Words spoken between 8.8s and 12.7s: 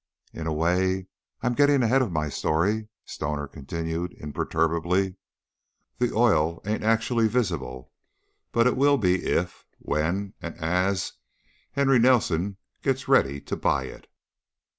be if, when, and as, Henry Nelson